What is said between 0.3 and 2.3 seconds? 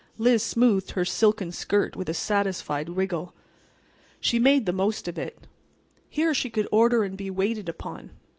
smoothed her silken skirt with a